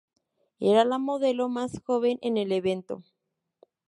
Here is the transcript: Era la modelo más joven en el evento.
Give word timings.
Era 0.57 0.83
la 0.83 0.97
modelo 0.97 1.47
más 1.47 1.79
joven 1.85 2.17
en 2.23 2.37
el 2.39 2.51
evento. 2.53 3.03